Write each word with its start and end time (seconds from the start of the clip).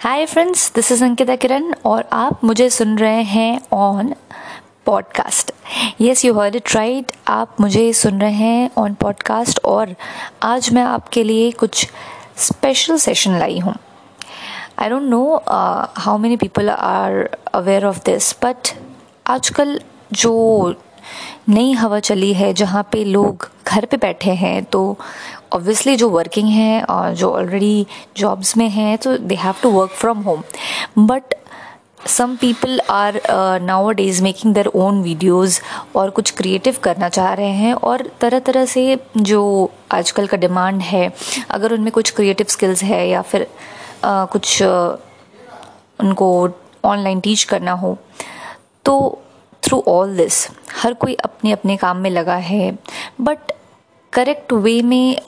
Hi 0.00 0.26
friends 0.26 0.72
this 0.74 0.92
is 0.92 1.04
Ankita 1.04 1.36
Kiran 1.36 1.74
और 1.84 2.08
आप 2.12 2.44
मुझे 2.44 2.70
सुन 2.70 2.98
रहे 2.98 3.22
हैं 3.22 3.60
on 3.72 4.14
podcast 4.84 5.50
yes 6.00 6.24
you 6.24 6.34
heard 6.34 6.56
it 6.56 6.74
right 6.76 7.12
आप 7.28 7.60
मुझे 7.60 7.92
सुन 7.92 8.20
रहे 8.20 8.32
हैं 8.32 8.70
ऑन 8.78 8.94
पॉडकास्ट 8.94 9.60
और 9.64 9.94
आज 10.42 10.72
मैं 10.72 10.82
आपके 10.82 11.24
लिए 11.24 11.50
कुछ 11.50 11.90
स्पेशल 12.36 12.96
सेशन 12.96 13.38
लाई 13.38 13.58
हूँ. 13.58 13.74
I 14.78 14.88
don't 14.88 15.02
know 15.02 15.42
how 15.96 16.18
many 16.18 16.36
people 16.36 16.70
are 16.70 17.38
aware 17.54 17.86
of 17.86 17.98
this 17.98 18.34
but 18.44 18.76
आजकल 19.26 19.80
जो 20.12 20.74
नई 21.48 21.72
हवा 21.72 22.00
चली 22.00 22.32
है, 22.34 22.52
जहाँ 22.54 22.82
पे 22.82 23.04
लोग 23.04 23.50
घर 23.66 23.84
पे 23.84 23.96
बैठे 23.96 24.30
हैं 24.30 24.64
तो 24.64 24.98
ऑब्वियसली 25.52 25.96
जो 25.96 26.08
वर्किंग 26.08 26.48
है 26.48 26.82
और 26.82 27.14
जो 27.14 27.32
ऑलरेडी 27.32 27.86
जॉब्स 28.16 28.56
में 28.56 28.68
हैं 28.68 28.98
तो 28.98 29.18
they 29.18 29.34
have 29.34 29.54
to 29.62 29.70
work 29.70 29.90
from 29.90 30.18
home 30.18 30.42
but 30.98 31.34
some 32.06 32.36
people 32.36 32.80
are 32.90 33.20
nowadays 33.90 34.22
making 34.22 34.54
their 34.54 34.66
own 34.66 35.02
videos 35.02 35.60
और 35.96 36.10
कुछ 36.10 36.30
क्रिएटिव 36.30 36.76
करना 36.82 37.08
चाह 37.08 37.34
रहे 37.34 37.50
हैं 37.50 37.74
और 37.74 38.10
तरह 38.20 38.38
तरह 38.38 38.64
से 38.64 38.98
जो 39.16 39.70
आजकल 39.92 40.26
का 40.26 40.36
डिमांड 40.36 40.80
है 40.80 41.12
अगर 41.50 41.72
उनमें 41.72 41.92
कुछ 41.92 42.10
क्रिएटिव 42.10 42.46
स्किल्स 42.48 42.82
है 42.82 43.08
या 43.08 43.22
फिर 43.22 43.46
uh, 44.02 44.28
कुछ 44.28 44.62
uh, 44.62 44.96
उनको 46.00 46.50
ऑनलाइन 46.84 47.20
टीच 47.20 47.44
करना 47.44 47.72
हो 47.72 47.98
तो 48.84 49.22
थ्रू 49.62 49.84
ऑल 49.88 50.16
दिस 50.16 50.48
हर 50.82 50.92
कोई 50.94 51.14
अपने 51.14 51.52
अपने 51.52 51.76
काम 51.76 51.96
में 51.96 52.10
लगा 52.10 52.34
है। 52.34 52.78
बट 53.20 53.38
करेक्ट 54.12 54.52
वे 54.52 54.80
में 54.82 55.20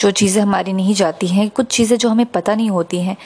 जो 0.00 0.10
चीज़ें 0.10 0.42
हमारी 0.42 0.72
नहीं 0.72 0.94
जाती 0.94 1.26
हैं, 1.26 1.48
कुछ 1.50 1.66
चीज़ें 1.66 1.96
जो 1.98 2.08
हमें 2.08 2.26
पता 2.26 2.54
नहीं 2.54 2.70
होती 2.70 3.00
हैं, 3.00 3.16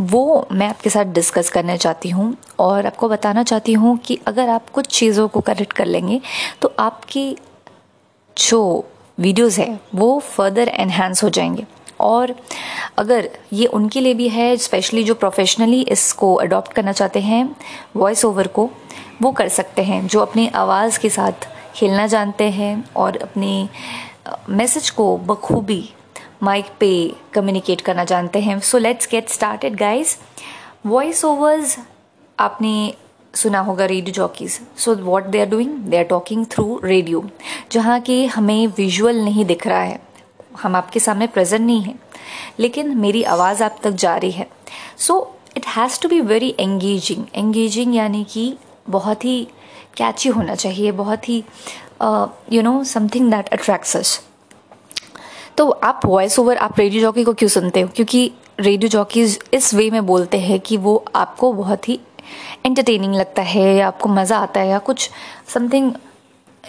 वो 0.00 0.46
मैं 0.52 0.68
आपके 0.68 0.90
साथ 0.90 1.04
डिस्कस 1.14 1.50
करना 1.50 1.76
चाहती 1.76 2.08
हूँ। 2.08 2.34
और 2.58 2.86
आपको 2.86 3.08
बताना 3.08 3.42
चाहती 3.42 3.72
हूँ 3.72 3.96
कि 3.98 4.18
अगर 4.26 4.48
आप 4.48 4.70
कुछ 4.70 4.86
चीज़ों 4.98 5.28
को 5.28 5.40
करेक्ट 5.40 5.72
कर 5.72 5.86
लेंगे 5.86 6.20
तो 6.62 6.74
आपकी 6.78 7.36
जो 8.36 8.84
वीडियोस 9.18 9.58
है, 9.58 9.80
वो 9.94 10.18
फर्दर 10.20 10.68
एनहेंस 10.68 11.22
हो 11.24 11.28
जाएँगे। 11.28 11.66
और 12.00 12.34
अगर 12.98 13.28
ये 13.52 13.66
उनके 13.66 14.00
लिए 14.00 14.14
भी 14.14 14.28
है 14.28 14.56
स्पेशली 14.56 15.04
जो 15.04 15.14
प्रोफेशनली 15.14 15.80
इसको 15.82 16.34
अडॉप्ट 16.34 16.72
करना 16.72 16.92
चाहते 16.92 17.20
हैं 17.20 17.56
वॉइस 17.96 18.24
ओवर 18.24 18.46
को, 18.46 18.68
वो 19.22 19.32
कर 19.32 19.48
सकते 19.48 19.82
हैं, 19.82 20.06
जो 20.06 20.20
अपनी 20.20 20.46
आवाज़ 20.48 20.98
के 20.98 21.10
साथ 21.10 21.48
खेलना 21.78 22.06
जानते 22.06 22.44
हैं 22.50 22.84
और 22.96 23.16
अपनी 23.22 23.68
मैसेज 24.50 24.90
को 24.90 25.16
बखूबी 25.26 25.82
माइक 26.42 26.66
पे 26.80 26.90
कम्युनिकेट 27.34 27.80
करना 27.80 28.04
जानते 28.04 28.40
हैं। 28.40 28.58
So 28.60 28.78
let's 28.78 29.08
get 29.10 29.28
started 29.28 29.76
guys 29.76 30.16
voice 30.86 31.24
overs 31.24 31.76
आपने 32.38 32.94
सुना 33.34 33.60
होगा 33.60 33.84
radio 33.86 34.14
jockeys 34.14 34.58
so 34.78 34.94
what 34.96 35.24
they 35.24 35.40
are 35.40 35.46
doing 35.46 35.76
they 35.80 35.98
are 35.98 36.04
talking 36.04 36.44
through 36.50 36.80
radio 36.84 37.24
जहाँ 37.72 38.00
की 38.00 38.24
हमें 38.26 38.66
विजुअल 38.76 39.24
नहीं 39.24 39.44
दिख 39.44 39.66
रहा 39.66 39.80
है। 39.80 40.00
हम 40.62 40.76
आपके 40.76 41.00
सामने 41.00 41.26
प्रेजेंट 41.26 41.66
नहीं 41.66 41.82
हैं, 41.82 41.98
लेकिन 42.58 42.96
मेरी 42.96 43.22
आवाज़ 43.34 43.62
आप 43.64 43.78
तक 43.82 43.90
जा 43.92 44.16
रही 44.16 44.30
है। 44.30 44.48
So 44.98 45.14
it 45.56 45.66
has 45.66 46.00
to 46.00 46.08
be 46.08 46.20
very 46.22 46.54
engaging 46.60 47.24
engaging 47.34 47.94
यानी 47.96 48.24
कि 48.24 48.54
बहुत 48.88 49.24
ही 49.24 49.46
कैची 49.96 50.28
होना 50.28 50.54
चाहिए, 50.54 50.92
बहुत 50.92 51.28
ही 51.28 51.42
you 52.52 52.62
know 52.62 52.82
something 52.86 53.30
that 53.30 53.48
attracts 53.48 53.96
us 53.96 54.20
तो 55.56 55.68
आप 55.70 56.00
वॉइस 56.04 56.38
ओवर 56.38 56.56
आप 56.56 56.78
रेडियो 56.78 57.02
जॉकी 57.02 57.24
को 57.24 57.32
क्यों 57.32 57.48
सुनते 57.50 57.80
हो? 57.80 57.88
क्योंकि 57.88 58.30
रेडियो 58.60 58.88
जॉकीज 58.88 59.38
इस 59.54 59.72
वे 59.74 59.88
में 59.90 60.06
बोलते 60.06 60.38
हैं 60.40 60.58
कि 60.60 60.76
वो 60.76 61.04
आपको 61.14 61.52
बहुत 61.52 61.88
ही 61.88 61.98
एंटरटेनिंग 62.66 63.14
लगता 63.14 63.42
है, 63.42 63.74
या 63.76 63.86
आपको 63.86 64.08
मज़ा 64.08 64.38
आता 64.38 64.60
है, 64.60 64.68
या 64.68 64.78
कुछ 64.80 65.10
समथिंग 65.54 65.92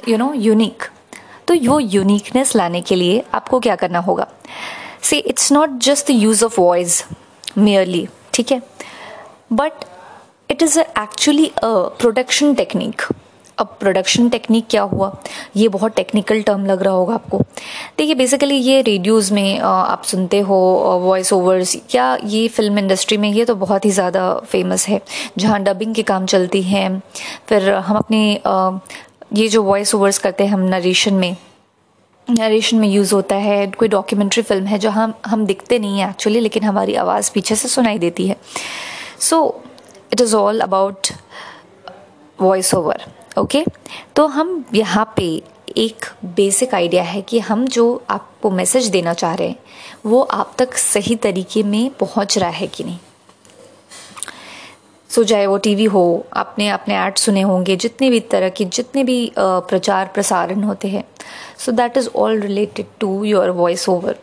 यू 0.08 0.18
नो 0.18 0.32
यूनिक 0.34 0.84
तो 1.48 1.56
वो 1.56 1.80
यूनिकनेस 1.80 2.56
लाने 2.56 2.82
के 2.82 2.96
लिए 2.96 3.24
आपको 3.34 3.60
क्या 3.60 3.76
करना 3.76 4.00
होगा? 4.00 4.28
See 5.02 5.18
it's 5.18 5.52
not 5.52 5.78
just 5.82 6.08
the 6.08 6.16
use 6.16 6.44
of 6.46 6.60
voice 6.62 7.04
merely 7.58 8.08
ठीक 8.34 8.52
है? 8.52 8.62
But 9.54 9.86
it 10.50 10.62
is 10.64 10.80
actually 10.80 11.46
a 11.48 11.68
production 12.00 12.54
technique 12.56 13.02
अब 13.58 13.76
प्रोडक्शन 13.80 14.30
टेक्निक 14.30 14.66
क्या 14.70 14.82
हुआ? 14.84 15.12
ये 15.56 15.68
बहुत 15.68 15.96
टेक्निकल 15.96 16.42
टर्म 16.42 16.66
लग 16.66 16.82
रहा 16.84 16.94
होगा 16.94 17.14
आपको। 17.14 17.40
देखिए 17.98 18.16
बेसिकली 18.16 18.56
ये 18.56 18.82
रेडियोज़ 18.82 19.34
में 19.34 19.60
आप 19.60 20.04
सुनते 20.04 20.40
हो 20.40 20.58
वॉइस 21.04 21.32
ओवर्स 21.34 21.76
या 21.96 22.18
ये 22.26 22.48
फ़िल्म 22.48 22.80
इंडस्ट्री 22.80 23.18
में 23.18 23.30
ये 23.30 23.46
तो 23.46 23.56
बहुत 23.56 23.86
ही 23.86 23.92
ज़्यादा 23.92 24.34
फ़ेमस 24.42 24.88
है, 24.88 25.02
जहाँ 25.38 25.62
डबिंग 25.64 25.94
के 25.96 26.04
काम 26.04 26.26
चलती 26.26 26.62
हैं। 26.64 27.02
फिर 27.50 27.70
हम 27.70 27.98
अपने 27.98 28.24
ये 29.34 29.48
जो 29.48 29.64
वॉइस 29.64 29.96
ओवर्स 29.96 30.18
करते 30.18 30.44
हैं 30.44 30.52
हम 30.52 30.68
नरेशन 30.70 31.14
में 31.14 31.36
नरेशन 32.28 32.78
में 32.78 32.88
यूज़ 32.88 33.14
होता 33.16 33.36
है, 33.38 33.66
कोई 33.70 33.88
डॉक्यूमेंट्री 33.88 34.44
फ़िल्म 34.44 34.66
है, 34.66 34.78
जहाँ 34.80 35.20
हम 35.26 35.46
दिखते 35.46 35.80
नहीं 35.80 36.00
हैं 36.00 36.10
एक्चुअली 36.10 36.40
लेकिन 36.40 36.64
हमारी 36.64 36.96
आवाज़ 36.98 37.32
पीछे 37.34 37.56
से 37.56 37.68
सुनाई 37.68 37.98
देती 38.00 38.28
है। 38.28 38.36
So 39.20 39.62
it 40.14 40.22
is 40.22 40.36
all 40.36 40.60
about 40.60 41.08
voice 42.40 42.74
over 42.74 43.06
okay 43.38 43.64
तो 44.16 44.26
हम 44.28 44.64
यहाँ 44.74 45.14
पे 45.16 45.42
एक 45.78 46.06
बेसिक 46.26 46.74
आइडिया 46.76 47.04
है 47.04 47.22
कि 47.22 47.40
हम 47.40 47.66
जो 47.68 48.02
आपको 48.10 48.50
मैसेज 48.52 48.88
देना 48.88 49.14
चाह 49.14 49.34
रहे 49.34 49.48
हैं, 49.48 49.56
वो 50.06 50.22
आप 50.22 50.54
तक 50.58 50.74
सही 50.74 51.16
तरीके 51.16 51.64
में 51.64 51.90
पहुँच 52.00 52.38
रहा 52.38 52.50
है 52.50 52.68
कि 52.68 52.84
नहीं? 52.84 52.98
सो 55.10 55.24
चाहे 55.24 55.46
वो 55.48 55.58
टीवी 55.58 55.86
हो, 55.86 56.26
आपने 56.34 56.70
अपने 56.70 56.96
ऐड 56.98 57.18
सुने 57.18 57.42
होंगे, 57.42 57.76
जितने 57.76 58.10
भी 58.10 58.20
तरह 58.20 58.50
के 58.50 58.66
जितने 58.66 59.04
भी 59.04 59.32
प्रचार 59.38 60.12
प्रसारण 60.14 60.64
होते 60.64 60.88
हैं 60.88 61.04
so 61.58 61.72
that 61.72 61.98
is 61.98 62.10
all 62.16 62.40
related 62.40 62.86
to 63.00 63.24
your 63.24 63.50
voice 63.52 63.88
over 63.90 64.18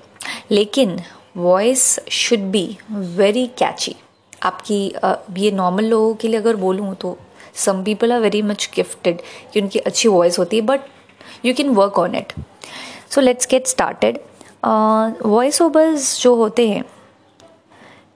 लेकिन 0.51 1.01
voice 1.37 1.99
should 2.13 2.51
be 2.51 2.67
very 2.91 3.47
catchy 3.59 3.97
आपकी 4.47 4.95
ये 5.39 5.51
नॉर्मल 5.51 5.85
लोगों 5.85 6.15
के 6.15 6.29
लिए 6.29 6.41
अगर 6.41 6.57
बोलूँ 6.57 6.95
तो 6.95 7.17
some 7.55 7.83
people 7.85 8.13
are 8.13 8.21
very 8.21 8.43
much 8.43 8.71
gifted 8.75 9.21
कि 9.53 9.61
उनकी 9.61 9.79
अच्छी 9.79 10.09
वॉइस 10.09 10.39
होती 10.39 10.57
है 10.57 10.63
but 10.63 10.81
you 11.45 11.55
can 11.55 11.69
work 11.69 11.99
on 11.99 12.15
it 12.15 12.33
so 13.11 13.21
let's 13.21 13.49
get 13.51 13.67
started 13.67 14.19
voice 15.27 15.63
overs 15.63 16.21
जो 16.23 16.35
होते 16.35 16.69
हैं 16.69 16.85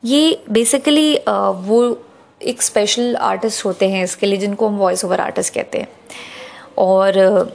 ये 0.05 0.43
बेसिकली 0.51 1.17
uh, 1.17 1.55
वो 1.57 1.99
एक 2.43 2.63
स्पेशल 2.63 3.17
आर्टिस्ट 3.17 3.65
होते 3.65 3.89
हैं 3.89 4.05
इसके 4.05 4.27
लिए 4.27 4.39
जिनको 4.39 4.69
हम 4.69 4.77
वॉइस 4.77 5.05
ओवर 5.05 5.21
आर्टिस्ट 5.21 5.55
कहते 5.55 5.79
हैं। 5.79 5.89
और 6.79 7.13
uh, 7.13 7.53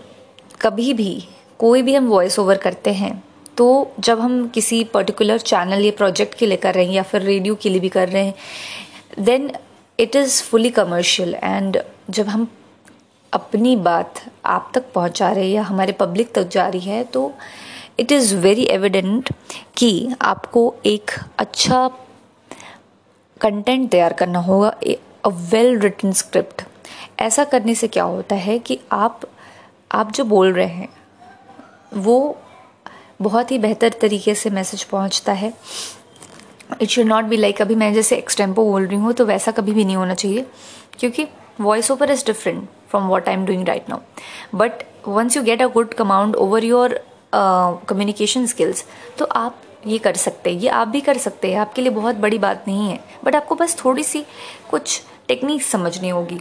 कभी 0.61 0.93
भी 0.93 1.27
कोई 1.59 1.81
भी 1.81 1.95
हम 1.95 2.07
वॉइस 2.07 2.39
ओवर 2.39 2.57
करते 2.57 2.89
हैं 2.89 3.23
तो 3.57 3.91
जब 3.99 4.19
हम 4.19 4.47
किसी 4.47 4.83
पर्टिकुलर 4.83 5.37
चैनल 5.37 5.85
या 5.85 5.91
प्रोजेक्ट 5.97 6.35
के 6.35 6.45
लिए 6.45 6.57
कर 6.57 6.73
रहे 6.73 6.85
हैं 6.85 6.93
या 6.93 7.03
फिर 7.03 7.21
रेडियो 7.21 7.55
के 7.55 7.69
लिए 7.69 7.79
भी 7.79 7.89
कर 7.89 8.09
रहे 8.09 8.25
हैं 8.25 8.33
then 9.19 9.51
it 9.99 10.15
is 10.15 10.43
fully 10.43 10.69
commercial 10.69 11.35
and 11.35 11.77
जब 12.09 12.27
हम 12.27 12.47
अपनी 13.33 13.75
बात 13.75 14.13
आप 14.45 14.71
तक 14.73 14.85
पहुँचा 14.93 15.31
रहे 15.31 15.45
हैं 15.45 15.51
या 15.51 15.63
हमारे 15.63 15.91
पब्लिक 15.91 16.33
तक 16.33 16.47
जा 16.47 16.67
रही 16.67 16.81
है 16.81 17.03
तो 17.03 17.33
इट 17.99 18.11
इज़ 18.11 18.35
वेरी 18.35 18.63
एविडेंट 18.63 19.33
कि 19.77 20.09
आपको 20.21 20.75
एक 20.85 21.11
अच्छा 21.37 21.91
कंटेंट 23.41 23.91
तैयार 23.91 24.13
करना 24.13 24.39
होगा 24.39 24.69
अ 25.25 25.29
वेल 25.29 25.79
रिटन 25.79 26.11
स्क्रिप्ट 26.11 26.61
ऐसा 27.19 27.43
करने 27.43 27.75
से 27.75 27.87
क्या 27.87 28.03
होता 28.03 28.35
है 28.35 28.59
कि 28.59 28.79
आप 28.91 29.21
आप 29.91 30.11
जो 30.11 30.23
बोल 30.23 30.53
रहे 30.53 30.67
हैं, 30.67 30.89
वो 31.93 32.37
बहुत 33.19 33.51
ही 33.51 33.57
बेहतर 33.59 33.93
तरीके 34.01 34.35
से 34.35 34.49
मैसेज 34.49 34.83
पहुँचता 34.83 35.33
है। 35.33 35.53
It 36.81 36.89
should 36.89 37.05
not 37.05 37.25
be 37.25 37.37
like 37.37 37.61
अभी 37.61 37.75
मैं 37.75 37.93
जैसे 37.93 38.15
एक्सटेम्पो 38.17 38.65
बोल 38.65 38.85
रही 38.87 38.97
हूँ 38.99 39.13
तो 39.13 39.25
वैसा 39.25 39.51
कभी 39.51 39.71
भी 39.71 39.85
नहीं 39.85 39.95
होना 39.95 40.13
चाहिए, 40.13 40.45
क्योंकि 40.99 41.27
voice 41.61 41.91
over 41.91 42.11
is 42.11 42.25
different 42.25 42.67
from 42.89 43.07
what 43.07 43.27
I 43.27 43.33
am 43.33 43.45
doing 43.45 43.67
right 43.67 43.89
now 43.89 43.99
but 44.55 44.83
once 45.07 45.37
you 45.37 45.43
get 45.43 45.61
a 45.61 45.67
good 45.67 45.93
command 45.93 46.35
over 46.35 46.63
your 46.63 46.99
communication 47.33 48.45
skills 48.47 48.83
तो 49.17 49.25
आप 49.25 49.61
ये 49.87 49.97
कर 49.97 50.15
सकते 50.15 50.49
हैं, 50.49 50.59
ये 50.59 50.69
आप 50.69 50.87
भी 50.87 51.01
कर 51.01 51.17
सकते 51.17 51.51
हैं, 51.51 51.59
आपके 51.59 51.81
लिए 51.81 51.91
बहुत 51.91 52.15
बड़ी 52.17 52.37
बात 52.39 52.63
नहीं 52.67 52.89
है। 52.89 52.99
बट 53.23 53.35
आपको 53.35 53.55
बस 53.55 53.77
थोड़ी 53.83 54.03
सी 54.03 54.25
कुछ 54.69 55.01
टेक्निक 55.27 55.63
समझनी 55.63 56.09
होगी, 56.09 56.39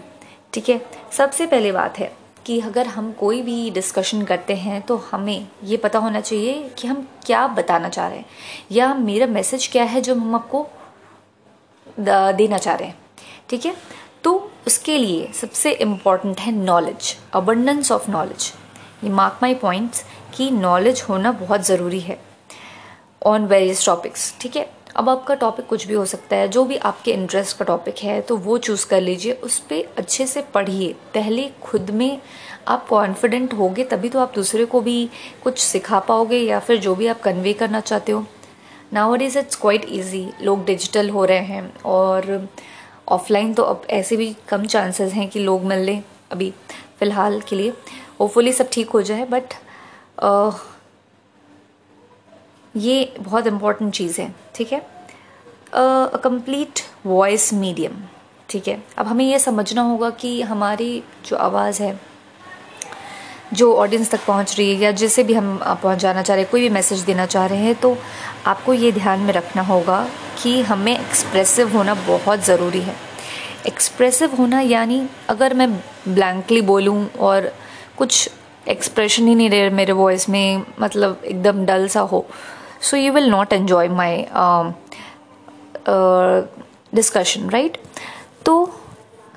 ठीक 0.53 0.69
है? 0.69 0.81
सबसे 1.13 1.47
पहले 1.47 1.73
बात 1.73 1.99
है 1.99 2.13
कि 2.47 2.59
अगर 2.61 2.87
हम 2.87 3.11
कोई 3.13 3.41
भी 3.43 3.71
डिस्कशन 3.71 4.23
करते 4.23 4.55
हैं 4.57 4.81
तो 4.83 4.97
हमें 5.11 5.47
ये 5.65 5.77
पता 5.77 5.99
होना 5.99 6.21
चाहिए 6.21 6.69
कि 6.79 6.89
हम 6.89 7.07
क्या 7.27 7.47
बताना 7.49 7.89
चाह 7.89 8.09
रहे 8.09 8.19
हैं। 8.19 8.27
या 8.73 8.93
मेरा 8.95 9.27
मैसेज 9.27 9.67
क्या 9.73 9.85
है 9.85 10.01
जो 10.01 10.15
हम 10.15 10.35
आपको 10.35 10.67
देना 11.99 12.59
चाह 12.59 12.75
रहे 12.75 12.89
हैं। 12.89 12.99
ठीक 13.51 13.67
है? 13.67 13.75
तो 14.25 14.51
उसके 14.67 14.99
लिए 14.99 15.33
सबसे 15.33 15.73
इंपॉर्टेंट 15.73 16.41
है 16.41 16.53
नॉलेज 16.53 17.17
अबंडेंस 17.35 17.93
ऑफ़ 17.93 18.11
नॉलेज 18.11 18.53
ये 19.05 19.11
मार्क 19.11 19.39
माई 19.43 19.55
पॉइंट्स 19.55 20.05
कि 20.37 20.51
नॉलेज 20.51 21.05
होना 21.09 21.33
बहुत 21.33 21.67
ज़रूरी 21.67 22.01
है 22.01 22.19
ऑन 23.23 23.47
वेरियस 23.47 23.85
टॉपिक्स 23.87 24.35
ठीक 24.41 24.57
है? 24.57 24.71
अब 24.97 25.09
आपका 25.09 25.35
टॉपिक 25.35 25.67
कुछ 25.67 25.87
भी 25.87 25.95
हो 25.95 26.05
सकता 26.07 26.37
है, 26.37 26.49
जो 26.49 26.65
भी 26.65 26.77
आपके 26.79 27.13
इंटरेस्ट 27.13 27.57
का 27.59 27.65
टॉपिक 27.65 27.99
है 27.99 28.21
तो 28.21 28.37
वो 28.37 28.59
चूज़ 28.59 28.87
कर 28.87 29.01
लीजिए, 29.01 29.33
उस 29.35 29.59
पर 29.61 29.95
अच्छे 29.99 30.27
से 30.27 30.43
पढ़िए। 30.55 30.93
पहले 31.15 31.49
खुद 31.63 31.91
में 31.91 32.21
आप 32.69 32.87
कॉन्फिडेंट 32.89 33.55
होगे, 33.55 33.85
तभी 33.85 34.09
तो 34.09 34.19
आप 34.19 34.33
दूसरे 34.35 34.65
को 34.65 34.81
भी 34.81 35.09
कुछ 35.45 35.59
सिखा 35.59 35.99
पाओगे 36.01 36.39
या 36.39 36.61
फिर 36.61 36.79
जो 36.79 36.95
भी 36.95 37.07
आप 37.07 37.21
कन्वे 37.21 37.53
करना 37.53 37.81
चाहते 37.81 38.13
हो। 38.13 38.25
Now 38.93 39.17
is 39.17 39.39
it's 39.39 39.57
quite 39.57 39.87
easy 39.89 40.29
लोग 40.43 40.65
डिजिटल 40.65 41.11
हो 41.11 41.25
रहे 41.25 41.45
हैं 41.45 41.75
और 41.85 42.49
ऑफलाइन 43.09 43.53
तो 43.55 43.63
अब 43.63 43.83
ऐसे 43.91 44.17
भी 44.17 44.35
कम 44.49 44.65
चांसेस 44.67 45.13
हैं 45.13 45.29
कि 45.29 45.41
लोग 45.41 45.65
मिल 45.65 45.79
लें। 45.79 46.03
अभी 46.33 46.53
फ़िलहाल 46.99 47.41
के 47.41 47.57
लिए 47.57 47.73
होपफुली 48.21 48.53
सब 48.53 48.69
ठीक 48.73 48.91
हो 48.91 49.03
जाए 49.03 49.25
बट 49.25 49.55
ये 52.75 53.15
बहुत 53.21 53.47
इंपॉर्टेंट 53.47 53.93
चीज़ 53.95 54.21
है, 54.21 54.35
ठीक 54.55 54.73
है? 54.73 54.81
कंप्लीट 55.75 56.81
वॉइस 57.07 57.53
मीडियम 57.55 58.03
ठीक 58.49 58.69
है? 58.69 58.83
अब 58.99 59.07
हमें 59.07 59.25
यह 59.25 59.39
समझना 59.39 59.83
होगा 59.83 60.11
कि 60.13 60.41
हमारी 60.43 61.03
जो 61.27 61.37
आवाज़ 61.37 61.83
है, 61.83 61.99
जो 63.53 63.75
ऑडियंस 63.75 64.11
तक 64.11 64.25
पहुँच 64.27 64.57
रही 64.59 64.75
है 64.75 64.81
या 64.81 64.91
जिसे 64.93 65.23
भी 65.23 65.35
हम 65.35 65.59
पहुंचाना 65.63 66.23
चाह 66.23 66.35
रहे 66.35 66.43
हैं, 66.43 66.51
कोई 66.51 66.61
भी 66.61 66.69
मैसेज 66.69 67.01
देना 67.01 67.27
चाह 67.27 67.47
रहे 67.47 67.59
हैं 67.59 67.75
तो 67.75 67.97
आपको 68.47 68.73
ये 68.75 68.93
ध्यान 68.93 69.21
में 69.21 69.33
रखना 69.33 69.63
होगा 69.63 70.07
कि 70.43 70.61
हमें 70.63 70.99
एक्सप्रेसिव 70.99 71.77
होना 71.77 71.95
बहुत 72.07 72.45
ज़रूरी 72.45 72.81
है। 72.81 72.95
एक्सप्रेसिव 73.67 74.35
होना 74.35 74.61
यानी 74.61 75.07
अगर 75.29 75.55
मैं 75.55 75.71
ब्लैंकली 76.09 76.61
बोलूँ 76.63 77.07
और 77.21 77.53
कुछ 77.97 78.29
एक्सप्रेशन 78.69 79.27
ही 79.29 79.35
नहीं 79.35 79.51
रहे 79.51 79.71
मेरे 79.71 79.93
वॉइस 79.93 80.29
में 80.29 80.63
मतलब 80.81 81.23
एकदम 81.25 81.65
डल 81.67 81.87
सा 81.89 82.01
हो 82.03 82.27
so 82.85 82.97
you 82.97 83.13
will 83.13 83.29
not 83.31 83.53
enjoy 83.53 83.89
my 83.89 84.25
discussion 86.95 87.49
right 87.51 87.77
तो 88.47 88.55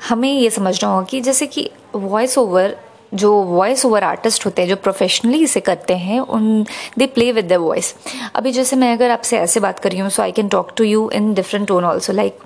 हमें 0.10 0.32
ये 0.32 0.50
समझना 0.50 0.90
होगा 0.90 1.06
कि 1.10 1.22
जैसे 1.22 1.46
कि 1.48 1.70
वॉइस 1.96 2.38
ओवर 2.38 2.76
जो 3.14 3.32
वॉइस 3.34 3.86
ओवर 3.86 4.04
आर्टिस्ट 4.04 4.46
होते 4.46 4.62
हैं, 4.62 4.70
जो 4.70 4.76
प्रोफेशनली 4.76 5.44
इसे 5.44 5.60
करते 5.60 5.96
हैं, 5.98 6.20
उन 6.20 6.66
they 6.98 7.06
play 7.06 7.32
with 7.32 7.48
the 7.48 7.54
voice 7.54 7.94
अभी 8.36 8.52
जैसे 8.52 8.76
मैं 8.76 8.92
अगर 8.94 9.12
आपसे 9.12 9.38
ऐसे 9.40 9.60
बात 9.60 9.80
कर 9.80 9.92
रही 9.92 10.00
हूँ 10.00 10.10
so 10.10 10.22
I 10.24 10.32
can 10.32 10.48
talk 10.48 10.72
to 10.78 10.84
you 10.84 11.10
in 11.14 11.34
different 11.34 11.68
tone 11.68 11.86
also 11.86 12.14
like 12.14 12.40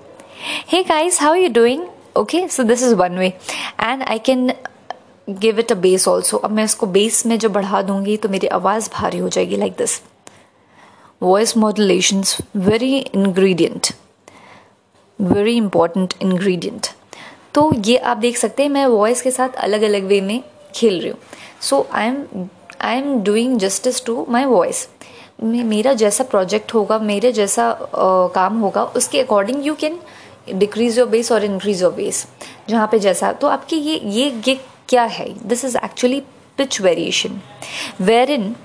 hey 0.69 0.83
guys 0.83 1.21
how 1.21 1.33
you 1.33 1.49
doing 1.53 1.83
okay 2.17 2.47
so 2.47 2.63
this 2.63 2.83
is 2.83 2.95
one 2.95 3.17
way 3.17 3.27
and 3.81 4.03
I 4.03 4.19
can 4.19 4.51
give 5.29 5.59
it 5.59 5.71
a 5.71 5.75
bass 5.75 6.07
also 6.07 6.37
अब 6.37 6.51
मैं 6.51 6.63
इसको 6.63 6.85
बेस 6.85 7.25
में 7.25 7.37
जब 7.39 7.53
बढ़ा 7.53 7.81
दूँगी 7.81 8.17
तो 8.17 8.29
मेरी 8.29 8.47
आवाज़ 8.47 8.89
भारी 8.93 9.17
हो 9.17 9.29
जाएगी 9.29 9.57
like 9.57 9.71
like 9.71 9.81
this 9.81 10.01
voice 11.21 11.57
modulations 11.57 12.37
very 12.55 12.97
ingredient 12.97 13.87
very 15.21 15.57
important 15.57 16.13
ingredient 16.21 16.87
तो 17.53 17.71
ये 17.85 17.97
आप 17.97 18.17
देख 18.17 18.37
सकते 18.37 18.63
हैं 18.63 18.69
मैं 18.69 18.85
वॉइस 18.85 19.21
के 19.21 19.31
साथ 19.31 19.49
अलग 19.49 19.81
अलग 19.81 20.03
वे 20.03 20.21
में 20.21 20.43
खेल 20.75 20.99
रही 20.99 21.09
हूँ। 21.09 21.17
So 21.61 21.87
I 21.91 22.07
am 22.07 22.47
I 22.81 22.97
am 22.97 23.23
doing 23.23 23.57
justice 23.59 24.05
to 24.05 24.25
my 24.29 24.45
voice 24.45 24.87
मेरा 25.43 25.93
जैसा 25.93 26.23
प्रोजेक्ट 26.23 26.73
होगा 26.73 26.99
मेरे 26.99 27.31
जैसा 27.31 27.79
uh, 27.79 28.35
काम 28.35 28.59
होगा 28.59 28.83
उसके 28.83 29.21
according 29.21 29.65
you 29.65 29.75
can 29.75 29.99
decrease 30.53 30.99
your 30.99 31.07
base 31.07 31.31
और 31.31 31.43
इंक्रीज 31.43 31.81
योर 31.81 31.93
बेस 31.93 32.27
जहाँ 32.69 32.87
पे 32.91 32.99
जैसा 32.99 33.33
तो 33.33 33.47
आपकी 33.47 33.75
ये 33.75 34.01
ये 34.03 34.41
ये 34.47 34.59
क्या 34.89 35.03
है? 35.03 35.47
This 35.47 35.65
is 35.65 35.77
actually 35.77 36.19
pitch 36.57 36.81
variation 36.81 37.41
where 38.01 38.31
in 38.31 38.55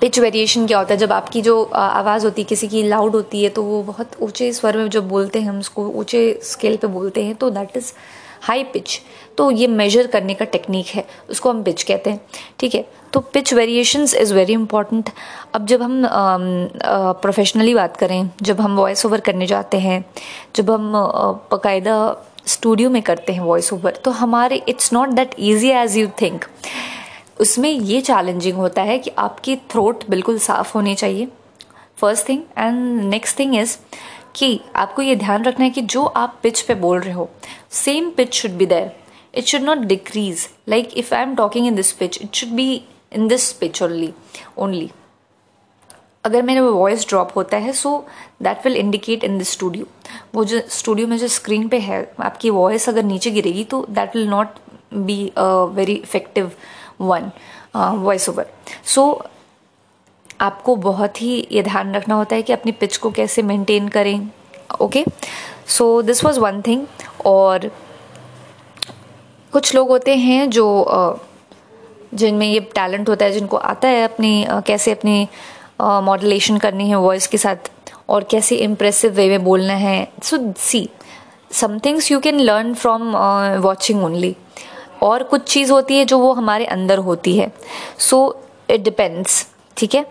pitch 0.00 0.18
variation 0.18 0.66
क्या 0.66 0.78
होता 0.78 0.94
है? 0.94 0.98
जब 0.98 1.12
आपकी 1.12 1.42
जो 1.42 1.62
आवाज़ 1.74 2.24
होती 2.24 2.42
है, 2.42 2.46
किसी 2.48 2.68
की 2.68 2.82
लाउड 2.82 3.14
होती 3.14 3.42
है 3.42 3.48
तो 3.50 3.62
वो 3.62 3.82
बहुत 3.82 4.16
ऊँचे 4.22 4.52
स्वर 4.52 4.76
में 4.76 4.88
जब 4.90 5.08
बोलते 5.08 5.40
हैं 5.40 5.48
हम 5.48 5.58
उसको, 5.58 5.86
ऊँचे 5.88 6.38
स्केल 6.42 6.76
पे 6.76 6.86
बोलते 6.88 7.24
हैं 7.24 7.34
तो 7.34 7.50
दैट 7.50 7.76
इज़ 7.76 7.92
हाई 8.42 8.62
पिच 8.64 9.00
तो 9.38 9.50
ये 9.50 9.66
मेजर 9.66 10.06
करने 10.06 10.34
का 10.34 10.44
टेक्निक 10.44 10.86
है, 10.86 11.04
उसको 11.30 11.50
हम 11.50 11.62
पिच 11.62 11.82
कहते 11.82 12.10
हैं, 12.10 12.20
ठीक 12.58 12.74
है? 12.74 12.84
तो 13.12 13.20
pitch 13.22 13.52
variations 13.54 14.14
is 14.14 14.34
very 14.34 14.52
important 14.52 15.10
अब 15.54 15.66
जब 15.66 15.82
हम 15.82 16.02
प्रोफेशनली 17.22 17.74
बात 17.74 17.96
करें, 17.96 18.30
जब 18.42 18.60
हम 18.60 18.76
वॉइस 18.76 19.06
ओवर 19.06 19.20
करने 19.20 19.46
जाते 19.46 19.78
हैं, 19.78 20.04
जब 20.56 20.70
हम 20.70 20.92
बाकायदा 21.50 21.96
स्टूडियो 22.46 22.90
में 22.90 23.00
करते 23.02 23.32
हैं 23.32 23.40
वॉइस 23.40 23.72
ओवर 23.72 24.00
तो 24.04 24.10
हमारे 24.12 24.62
it's 24.68 24.92
not 24.92 25.08
that 25.10 25.34
easy 25.40 25.70
as 25.70 25.96
you 25.96 26.06
think 26.20 26.44
उसमें 27.40 27.70
ये 27.70 28.00
चैलेंजिंग 28.00 28.56
होता 28.56 28.82
है 28.82 28.98
कि 28.98 29.10
आपकी 29.18 29.56
थ्रोट 29.56 30.04
बिल्कुल 30.10 30.38
साफ़ 30.38 30.72
होनी 30.74 30.94
चाहिए। 30.94 31.28
First 31.96 32.28
thing 32.28 32.42
and 32.58 33.00
next 33.04 33.38
thing 33.38 33.56
is 33.56 33.76
कि 34.34 34.60
आपको 34.76 35.02
ये 35.02 35.16
ध्यान 35.16 35.44
रखना 35.44 35.64
है 35.64 35.70
कि 35.70 35.80
जो 35.80 36.04
आप 36.04 36.38
पिच 36.42 36.60
पे 36.60 36.74
बोल 36.74 37.00
रहे 37.00 37.14
हो 37.14 37.28
same 37.70 38.10
pitch 38.10 38.34
should 38.34 38.50
be 38.50 38.66
there 38.66 38.92
it 39.34 39.44
should 39.44 39.60
not 39.60 39.78
decrease 39.78 40.48
like 40.68 40.90
if 40.96 41.14
I 41.14 41.22
am 41.22 41.34
talking 41.34 41.66
in 41.66 41.74
this 41.74 41.92
pitch 41.92 42.18
it 42.22 42.34
should 42.34 42.48
be 42.48 42.84
in 43.12 43.28
this 43.28 43.52
pitch 43.52 43.82
only 43.82 44.12
only 44.58 44.90
अगर 46.24 46.42
मेरा 46.42 46.62
वॉइस 46.62 47.08
ड्रॉप 47.08 47.30
होता 47.36 47.56
है 47.56 47.72
so 47.72 48.06
that 48.42 48.64
will 48.64 48.76
indicate 48.76 49.24
in 49.24 49.38
the 49.38 49.42
studio 49.42 49.86
वो 50.34 50.44
जो 50.44 50.60
studio 50.68 51.06
में 51.06 51.16
जो 51.18 51.28
screen 51.28 51.68
पे 51.68 51.78
है, 51.78 52.12
आपकी 52.20 52.50
वॉइस 52.50 52.88
अगर 52.88 53.02
नीचे 53.02 53.30
गिरेगी 53.30 53.64
तो 53.64 53.86
that 53.90 54.16
will 54.16 54.28
not 54.28 54.48
be 54.94 55.32
very 55.74 55.94
effective 55.94 56.52
one 57.00 57.30
voice 57.76 58.28
over 58.28 58.46
so 58.84 59.24
आपको 60.40 60.76
बहुत 60.76 61.22
ही 61.22 61.48
ये 61.52 61.62
ध्यान 61.62 61.94
रखना 61.94 62.14
होता 62.14 62.36
है 62.36 62.42
कि 62.42 62.52
अपनी 62.52 62.72
पिच 62.72 62.96
को 62.96 63.10
कैसे 63.10 63.42
मेंटेन 63.42 63.88
करें 63.88 64.28
okay 64.80 65.04
so 65.66 66.02
this 66.02 66.24
was 66.24 66.38
one 66.38 66.62
thing 66.62 66.86
और 67.26 67.70
कुछ 69.52 69.74
लोग 69.74 69.88
होते 69.88 70.16
हैं 70.16 70.50
जो 70.50 70.86
uh, 70.90 71.26
जिनमें 72.14 72.46
ये 72.46 72.60
टैलेंट 72.60 73.08
होता 73.08 73.24
है 73.24 73.32
जिनको 73.32 73.56
आता 73.56 73.88
है 73.88 74.04
अपनी 74.04 74.46
uh, 74.50 74.66
कैसे 74.66 74.92
अपनी 74.92 75.28
मॉडलेशन 75.80 76.54
uh, 76.56 76.60
करनी 76.60 76.88
है 76.88 76.96
वॉइस 76.96 77.26
के 77.26 77.38
साथ 77.38 77.56
और 78.08 78.24
कैसे 78.24 78.56
इम्प्रेसिव 78.56 79.12
वे 79.12 79.28
में 79.28 79.44
बोलना 79.44 79.72
है। 79.72 80.12
So 80.22 80.54
see 80.58 80.88
some things 81.52 82.10
you 82.12 82.20
can 82.20 82.40
learn 82.40 82.74
from 82.74 83.16
watching 83.60 84.04
only 84.04 84.36
और 85.02 85.22
कुछ 85.22 85.42
चीज़ 85.52 85.72
होती 85.72 85.98
है 85.98 86.04
जो 86.04 86.18
वो 86.18 86.32
हमारे 86.32 86.64
अंदर 86.66 86.98
होती 86.98 87.36
है। 87.38 87.50
सो 87.98 88.18
इट 88.70 88.80
डिपेंड्स 88.80 89.46
ठीक 89.76 89.94
है? 89.94 90.04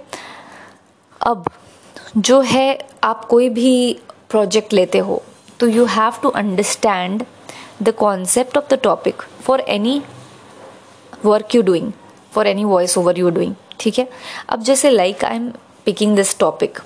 अब, 1.21 1.45
जो 2.17 2.39
है, 2.41 2.77
आप 3.03 3.25
कोई 3.25 3.49
भी 3.49 3.99
प्रोजेक्ट 4.29 4.73
लेते 4.73 4.97
हो 4.99 5.21
तो 5.59 5.67
you 5.67 5.85
have 5.87 6.13
to 6.23 6.29
understand 6.29 7.23
the 7.81 7.93
concept 7.95 8.57
of 8.57 8.73
the 8.73 8.79
topic 8.83 9.21
for 9.43 9.59
any 9.69 10.01
work 11.25 11.55
you 11.55 11.61
doing 11.61 11.91
for 12.33 12.47
any 12.47 12.63
voice 12.63 12.97
over 12.97 13.19
you 13.19 13.29
doing 13.29 13.55
ठीक 13.79 13.99
है? 13.99 14.07
अब 14.49 14.61
जैसे 14.63 14.89
like 14.89 15.25
I 15.25 15.35
am 15.35 15.51
picking 15.85 16.15
this 16.15 16.37
topic 16.39 16.79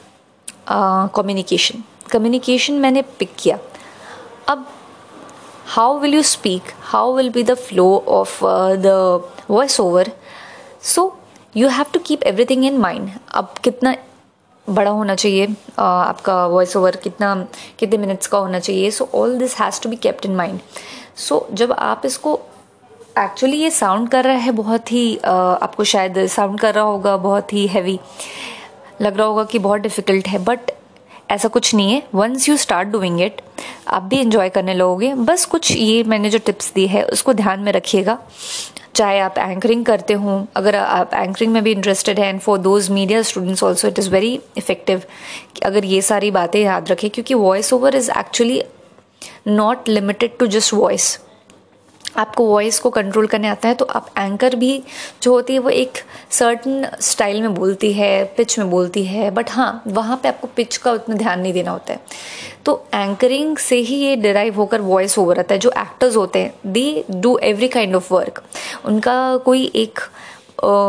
communication 1.15 1.83
communication 2.12 2.74
मैंने 2.74 3.01
पिक 3.19 3.31
किया। 3.39 3.57
अब 4.48 4.65
how 5.65 5.98
will 6.00 6.13
you 6.13 6.24
speak? 6.24 6.72
How 6.91 7.12
will 7.15 7.29
be 7.29 7.43
the 7.43 7.55
flow 7.55 8.03
of 8.05 8.41
uh, 8.43 8.75
the 8.75 9.22
voiceover? 9.48 10.12
So 10.79 11.17
you 11.53 11.67
have 11.67 11.91
to 11.91 12.00
keep 12.00 12.24
everything 12.24 12.63
in 12.63 12.79
mind. 12.79 13.10
अब 13.36 13.53
कितना 13.63 13.96
बड़ा 14.67 14.91
होना 14.91 15.15
चाहिए 15.15 15.48
uh, 15.48 15.79
आपका 15.79 16.46
voice 16.48 16.75
over 16.77 16.96
कितना 17.03 17.36
कितने 17.79 17.98
मिनट्स 17.98 18.27
का 18.27 18.38
होना 18.38 18.60
चाहिए? 18.60 18.91
So 18.91 19.10
all 19.15 19.38
this 19.38 19.55
has 19.60 19.82
to 19.82 19.89
be 19.89 19.96
kept 19.96 20.25
in 20.25 20.36
mind 20.36 20.60
so 21.17 21.46
जब 21.53 21.72
आप 21.72 22.05
इसको 22.05 22.39
एक्चुअली 23.20 23.58
ये 23.58 23.70
साउंड 23.72 24.10
कर 24.10 24.24
रहा 24.24 24.38
है 24.38 24.51
बहुत 24.51 24.91
ही 24.91 25.05
uh, 25.15 25.58
आपको 25.63 25.84
शायद 25.84 26.25
साउंड 26.27 26.60
कर 26.60 26.74
रहा 26.74 26.84
होगा 26.84 27.17
बहुत 27.17 27.53
ही 27.53 27.67
हैवी 27.67 28.00
लग 29.01 29.17
रहा 29.17 29.27
होगा 29.27 29.43
कि 29.43 29.60
बहुत 29.60 29.82
डिफ़िकल्ट 29.82 30.27
है 30.27 30.43
बट 30.46 30.72
ऐसा 31.30 31.48
कुछ 31.48 31.74
नहीं 31.75 31.92
है। 31.92 32.01
Once 32.15 32.48
you 32.50 32.58
start 32.58 32.88
doing 32.88 33.22
it 33.22 33.42
आप 33.88 34.03
भी 34.03 34.20
इंजॉय 34.22 34.50
करने 34.50 34.74
लगोगे। 34.74 35.13
बस 35.15 35.46
कुछ 35.46 35.72
ये 35.72 36.03
मैंने 36.03 36.30
जो 36.30 36.39
टिप्स 36.46 36.72
दी 36.74 36.86
है, 36.88 37.03
उसको 37.03 37.34
ध्यान 37.34 37.60
में 37.60 37.72
रखिएगा। 37.72 38.18
चाहे 38.96 39.20
आप 39.20 39.38
एंकरिंग 39.38 39.86
करते 39.86 40.13
हो, 40.13 40.46
अगर 40.56 40.75
आप 40.75 41.13
एंकरिंग 41.13 41.53
में 41.53 41.63
भी 41.63 41.72
इंटरेस्टेड 41.72 42.20
हैं 42.20 42.27
and 42.30 42.39
for 42.39 42.58
those 42.60 42.89
media 42.92 43.22
students 43.22 43.63
also 43.63 43.88
it 43.88 44.00
is 44.00 44.10
very 44.10 44.39
effective 44.58 45.01
अगर 45.63 45.86
ये 45.86 46.01
सारी 46.01 46.32
बातें 46.32 46.60
याद 46.62 46.92
रखें, 46.92 47.10
क्योंकि 47.10 47.34
voice 47.34 47.74
over 47.74 47.96
is 47.96 48.12
actually 48.12 48.63
not 49.48 49.89
limited 49.89 50.38
to 50.38 50.48
just 50.48 50.74
voice 50.74 51.18
आपको 52.17 52.46
वॉइस 52.46 52.79
को 52.79 52.89
कंट्रोल 52.89 53.27
करने 53.27 53.48
आता 53.48 53.67
है 53.67 53.75
तो 53.75 53.86
आप 53.86 54.08
एंकर 54.17 54.55
भी 54.55 54.84
जो 55.24 55.32
होती 55.34 55.53
है 55.53 55.60
वो 55.60 55.70
एक 55.70 55.98
सर्टन 56.29 56.88
स्टाइल 57.01 57.41
में 57.41 57.53
बोलती 57.55 57.93
है 57.93 58.24
पिच 58.38 58.58
में 58.60 58.70
बोलती 58.70 59.03
है 59.05 59.32
बट 59.32 59.51
हाँ 59.51 59.84
वहाँ 59.88 60.20
पे 60.24 60.27
आपको 60.27 60.48
पिच 60.48 60.77
का 60.77 60.91
उतना 60.91 61.15
ध्यान 61.15 61.39
नहीं 61.39 61.53
देना 61.53 61.72
होता 61.72 61.93
है। 61.93 62.00
तो 62.65 62.86
एंकरिंग 62.93 63.58
से 63.58 63.75
ही 63.75 63.96
ये 63.96 64.15
डिराइव 64.15 64.55
होकर 64.55 64.82
वॉइस 64.82 65.17
ओवर 65.20 65.39
आता 65.39 65.53
है, 65.53 65.60
जो 65.60 65.72
एक्टर्स 65.77 66.15
होते 66.15 66.39
हैं 66.39 66.74
they 66.74 67.05
do 67.12 67.38
every 67.38 67.67
kind 67.67 67.96
of 67.96 68.13
work 68.13 68.43
उनका 68.86 69.38
कोई 69.38 69.72
एक 69.75 70.00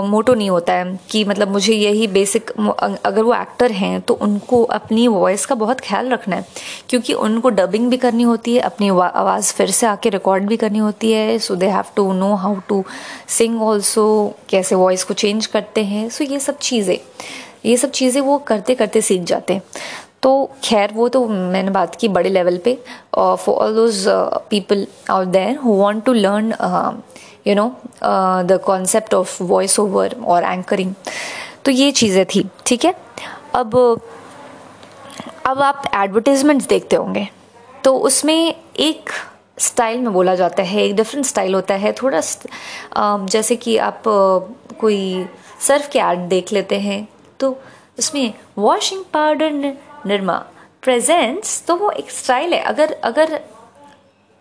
मोटो 0.06 0.34
नहीं 0.34 0.50
होता 0.50 0.72
है 0.72 0.98
कि 1.10 1.24
मतलब 1.24 1.48
मुझे 1.52 1.74
यही 1.74 2.06
बेसिक 2.08 2.50
अगर 2.50 3.22
वो 3.22 3.34
एक्टर 3.34 3.72
हैं 3.72 4.00
तो 4.00 4.14
उनको 4.22 4.62
अपनी 4.72 5.06
वॉइस 5.08 5.46
का 5.46 5.54
बहुत 5.54 5.80
ख्याल 5.80 6.08
रखना 6.08 6.36
है। 6.36 6.46
क्योंकि 6.90 7.12
उनको 7.14 7.48
डबिंग 7.50 7.88
भी 7.90 7.96
करनी 7.96 8.22
होती 8.22 8.54
है, 8.54 8.60
अपनी 8.62 8.88
आवाज़ 8.90 9.52
फिर 9.54 9.70
से 9.70 9.86
आके 9.86 10.08
रिकॉर्ड 10.10 10.46
भी 10.48 10.56
करनी 10.56 10.78
होती 10.78 11.12
है 11.12 11.38
so 11.38 11.54
they 11.56 11.68
have 11.68 11.84
to 11.96 12.12
know 12.12 12.34
how 12.36 12.56
to 12.68 12.84
sing 13.30 13.62
also 13.62 14.06
कैसे 14.50 14.74
वॉइस 14.74 15.04
को 15.04 15.14
चेंज 15.14 15.46
करते 15.46 15.84
हैं। 15.84 16.08
सो 16.08 16.24
so 16.24 16.30
ये 16.30 16.40
सब 16.40 16.58
चीज़ें, 16.58 16.98
ये 17.66 17.76
सब 17.76 17.90
चीज़ें 17.90 18.20
वो 18.22 18.38
करते 18.48 18.74
करते 18.74 19.00
सीख 19.00 19.22
जाते 19.24 19.54
हैं। 19.54 19.62
तो 20.24 20.50
खैर 20.64 20.92
वो 20.92 21.08
तो 21.08 21.26
मैंने 21.28 21.70
बात 21.70 21.94
की 21.94 22.08
बड़े 22.08 22.30
लेवल 22.30 22.56
पे 22.58 22.74
for 23.14 23.54
all 23.54 23.74
those 23.74 24.04
people 24.50 24.86
out 25.10 25.26
there 25.26 25.56
who 25.56 25.76
want 25.76 26.04
to 26.04 26.12
learn 26.12 26.54
you 27.46 27.54
know 27.54 27.68
the 28.44 28.60
concept 28.64 29.14
of 29.14 29.42
voice 29.42 29.78
over 29.80 30.16
और 30.24 30.44
एंकरिंग 30.44 30.94
तो 31.64 31.70
ये 31.70 31.90
चीज़ें 31.92 32.24
थी 32.26 32.48
ठीक 32.66 32.84
है? 32.84 32.94
अब 33.54 34.00
अब 35.46 35.60
आप 35.62 35.82
एडवर्टीजमेंट्स 35.94 36.66
देखते 36.66 36.96
होंगे 36.96 37.28
तो 37.84 37.96
उसमें 37.98 38.54
एक 38.78 39.10
स्टाइल 39.58 40.00
में 40.00 40.12
बोला 40.12 40.34
जाता 40.34 40.62
है 40.62 40.82
एक 40.82 40.96
डिफरेंट 40.96 41.26
स्टाइल 41.26 41.54
होता 41.54 41.74
है। 41.74 41.92
थोड़ा 41.92 42.20
uh, 42.20 43.28
जैसे 43.28 43.56
कि 43.56 43.76
आप 43.78 44.02
uh, 44.02 44.76
कोई 44.78 45.26
सर्फ 45.60 45.88
के 45.88 45.98
ऐड 45.98 46.18
देख 46.18 46.52
लेते 46.52 46.78
हैं 46.80 47.08
तो 47.40 47.58
उसमें 47.98 48.34
वॉशिंग 48.58 49.04
पाउडर 49.12 49.74
निर्मा 50.06 50.36
प्रेजेंट्स 50.82 51.64
तो 51.66 51.76
वो 51.76 51.90
एक 51.90 52.10
स्टाइल 52.10 52.54
है। 52.54 52.60
अगर 52.62 52.92
अगर 53.04 53.40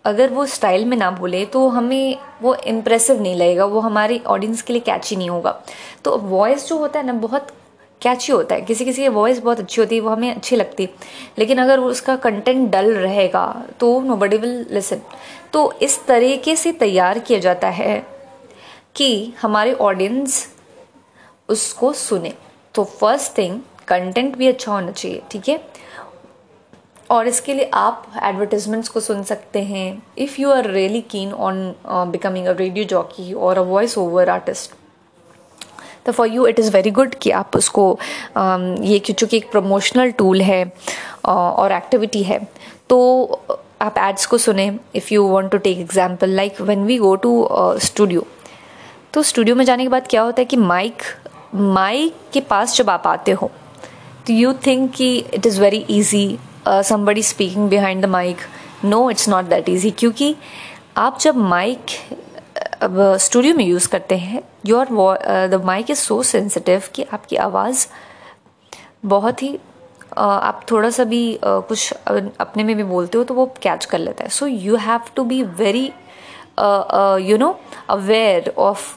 अगर 0.04 0.30
वो 0.30 0.44
स्टाइल 0.46 0.84
में 0.84 0.96
ना 0.96 1.10
बोले 1.10 1.44
तो 1.46 1.68
हमें 1.68 2.16
वो 2.42 2.54
इम्प्रेसिव 2.54 3.20
नहीं 3.22 3.34
लगेगा, 3.36 3.64
वो 3.64 3.80
हमारी 3.80 4.18
ऑडियंस 4.26 4.62
के 4.62 4.72
लिए 4.72 4.82
कैची 4.82 5.16
नहीं 5.16 5.30
होगा। 5.30 5.60
तो 6.04 6.16
वॉइस 6.18 6.68
जो 6.68 6.78
होता 6.78 6.98
है 7.00 7.06
ना, 7.06 7.12
बहुत 7.12 7.46
कैची 8.02 8.32
होता 8.32 8.54
है। 8.54 8.60
किसी 8.60 8.84
किसी 8.84 9.02
की 9.02 9.08
वॉइस 9.08 9.38
बहुत 9.38 9.60
अच्छी 9.60 9.80
होती 9.80 9.94
है, 9.94 10.00
वो 10.00 10.10
हमें 10.10 10.34
अच्छी 10.34 10.56
लगती 10.56 10.88
लेकिन 11.38 11.58
अगर 11.58 11.80
उसका 11.80 12.16
कंटेंट 12.16 12.70
डल 12.70 12.92
रहेगा 12.94 13.46
तो 13.80 14.00
नो 14.00 14.16
बडी 14.16 14.36
विल 14.36 14.66
लिसन 14.70 15.00
तो 15.52 15.70
इस 15.82 16.04
तरीके 16.06 16.56
से 16.56 16.72
तैयार 16.74 17.18
किया 17.18 17.38
जाता 17.38 17.68
है 17.70 18.06
कि 18.96 19.34
हमारे 19.42 19.72
ऑडियंस 19.74 20.46
उसको 21.48 21.92
सुने। 21.92 22.32
तो 22.74 22.84
फ़र्स्ट 22.84 23.38
थिंग 23.38 23.60
कंटेंट 23.88 24.36
भी 24.36 24.48
अच्छा 24.48 24.72
होना 24.72 24.90
चाहिए 24.92 25.22
ठीक 25.30 25.48
है? 25.48 25.58
और 27.10 27.26
इसके 27.28 27.54
लिए 27.54 27.70
आप 27.74 28.06
एडवर्टीजमेंट्स 28.22 28.88
को 28.88 29.00
सुन 29.00 29.22
सकते 29.22 29.62
हैं। 29.64 30.02
If 30.18 30.40
you 30.40 30.50
are 30.50 30.66
really 30.70 31.00
keen 31.10 31.32
on 31.32 31.74
becoming 31.86 32.46
a 32.46 32.52
radio 32.52 32.84
jockey 32.86 33.32
और 33.32 33.58
अ 33.58 33.62
वॉइस 33.62 33.96
ओवर 33.98 34.28
आर्टिस्ट 34.30 34.72
तो 36.06 36.12
for 36.12 36.28
you 36.28 36.46
it 36.46 36.58
is 36.60 36.70
very 36.72 36.90
good 36.90 37.14
कि 37.14 37.30
आप 37.32 37.56
उसको 37.56 37.90
um, 38.36 38.82
ये 38.82 38.98
चूँकि 39.00 39.36
एक 39.36 39.50
प्रमोशनल 39.50 40.10
टूल 40.12 40.40
है 40.42 40.64
uh, 40.64 41.28
और 41.28 41.72
एक्टिविटी 41.72 42.22
है 42.22 42.38
तो 42.88 42.98
आप 43.82 43.98
एड्स 43.98 44.26
को 44.26 44.38
सुने। 44.38 44.66
If 44.94 45.12
you 45.14 45.26
want 45.28 45.50
to 45.52 45.58
take 45.58 45.78
example 45.78 46.30
like 46.30 46.60
when 46.60 46.84
we 46.84 46.98
go 46.98 47.14
to 47.16 47.48
studio 47.82 48.26
तो 49.12 49.22
स्टूडियो 49.22 49.56
में 49.56 49.64
जाने 49.64 49.82
के 49.82 49.88
बाद 49.88 50.06
क्या 50.10 50.22
होता 50.22 50.40
है 50.40 50.44
कि 50.44 50.56
माइक 50.56 51.02
माइक 51.54 52.14
के 52.32 52.40
पास 52.40 52.76
जब 52.76 52.90
आप 52.90 53.06
आते 53.06 53.32
हो 53.32 53.50
तो 54.26 54.32
यू 54.32 54.52
थिंक 54.52 54.92
कि 54.92 55.18
it 55.18 55.46
is 55.46 55.60
very 55.60 55.86
easy 55.90 56.38
somebody 56.68 57.22
speaking 57.22 57.68
behind 57.68 58.02
the 58.02 58.08
mic 58.08 58.36
no 58.84 59.10
it's 59.10 59.28
not 59.28 59.44
that 59.44 59.68
easy 59.68 59.90
क्योंकि 59.90 60.36
आप 60.96 61.18
जब 61.20 61.36
माइक 61.36 61.86
अब 62.82 63.16
स्टूडियो 63.16 63.54
में 63.54 63.64
यूज़ 63.64 63.88
करते 63.88 64.16
हैं 64.16 64.42
your 64.66 64.86
the 65.48 65.62
mic 65.64 65.90
is 65.90 65.98
so 65.98 66.22
sensitive 66.22 66.82
कि 66.94 67.02
आपकी 67.02 67.36
आवाज़ 67.36 67.86
बहुत 69.04 69.42
ही 69.42 69.58
uh, 70.12 70.18
आप 70.18 70.66
थोड़ा 70.70 70.90
सा 70.90 71.04
भी 71.04 71.34
uh, 71.34 71.40
कुछ 71.44 71.92
अपने 72.40 72.64
में 72.64 72.76
भी 72.76 72.82
बोलते 72.82 73.18
हो 73.18 73.24
तो 73.24 73.34
वो 73.34 73.54
कैच 73.62 73.84
कर 73.84 73.98
लेता 73.98 74.24
है। 74.24 74.30
So 74.30 74.46
you 74.46 74.76
have 74.76 75.00
to 75.16 75.24
be 75.24 75.42
very 75.42 75.92
you 77.30 77.38
know 77.38 77.60
aware 77.88 78.54
of 78.58 78.96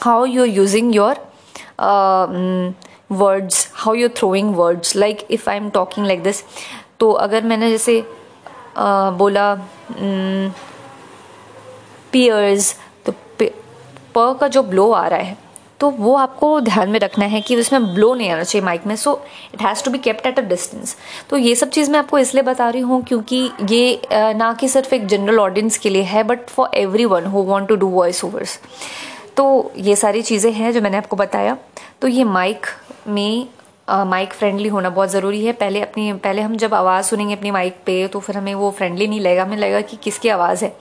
how 0.00 0.24
you 0.24 0.42
are 0.42 0.48
using 0.48 0.94
your 0.94 1.16
words 3.12 3.68
how 3.84 3.94
you 3.94 4.08
throwing 4.16 4.54
words 4.56 4.96
like 4.96 5.26
if 5.30 5.48
I 5.50 5.56
am 5.56 5.70
talking 5.70 6.06
like 6.06 6.22
this 6.22 6.42
तो 7.00 7.10
अगर 7.10 7.44
मैंने 7.44 7.70
जैसे 7.70 8.00
uh, 8.00 9.12
बोला 9.18 9.54
पियर्स 12.12 12.74
तो 13.06 13.12
प 14.14 14.36
का 14.40 14.48
जो 14.48 14.62
ब्लो 14.62 14.90
आ 14.92 15.06
रहा 15.06 15.18
है 15.20 15.42
तो 15.80 15.88
वो 15.90 16.14
आपको 16.16 16.60
ध्यान 16.60 16.90
में 16.90 16.98
रखना 17.00 17.24
है 17.24 17.40
कि 17.40 17.56
उसमें 17.56 17.94
ब्लो 17.94 18.14
नहीं 18.14 18.28
आना 18.30 18.42
चाहिए 18.42 18.64
माइक 18.64 18.86
में. 18.86 18.94
So 18.96 19.12
it 19.54 19.62
has 19.62 19.82
to 19.84 19.90
be 19.90 19.98
kept 19.98 20.26
at 20.26 20.38
a 20.38 20.42
distance 20.42 20.96
तो 21.30 21.36
ये 21.36 21.54
सब 21.54 21.70
चीज़ 21.70 21.90
मैं 21.90 21.98
आपको 21.98 22.18
इसलिए 22.18 22.42
बता 22.42 22.68
रही 22.68 22.82
हूँ 22.82 23.02
क्योंकि 23.02 23.50
ये 23.70 24.00
ना 24.12 24.52
कि 24.60 24.68
सिर्फ़ 24.68 24.94
एक 24.94 25.06
जनरल 25.06 25.40
ऑडियंस 25.40 25.78
के 25.78 25.90
लिए 25.90 26.02
है 26.02 26.22
but 26.24 26.46
for 26.48 26.70
everyone 27.04 27.24
who 27.26 27.42
want 27.42 27.68
to 27.68 27.76
do 27.76 27.88
voice 27.88 28.24
overs 28.24 28.58
तो 29.36 29.72
ये 29.78 29.96
सारी 29.96 30.22
चीज़ें 30.22 30.50
हैं 30.52 30.72
जो 30.72 30.80
मैंने 30.80 30.96
आपको 30.96 31.16
बताया. 31.16 31.56
तो 32.00 32.08
ये 32.08 32.24
माइक 32.24 32.66
में 33.08 33.48
माइक 33.88 34.30
uh, 34.30 34.34
फ्रेंडली 34.34 34.68
होना 34.68 34.90
बहुत 34.90 35.10
ज़रूरी 35.10 35.44
है। 35.44 35.52
पहले 35.52 35.80
अपनी 35.82 36.12
पहले 36.12 36.42
हम 36.42 36.56
जब 36.56 36.74
आवाज़ 36.74 37.06
सुनेंगे 37.06 37.34
अपनी 37.34 37.50
माइक 37.50 37.76
पे 37.86 38.06
तो 38.08 38.20
फिर 38.20 38.36
हमें 38.36 38.54
वो 38.54 38.70
फ्रेंडली 38.70 39.06
नहीं 39.06 39.20
लगेगा। 39.20 39.42
हमें 39.42 39.56
लगेगा 39.56 39.80
कि 39.80 39.96
किसकी 40.04 40.28
आवाज़ 40.28 40.64
है। 40.64 40.72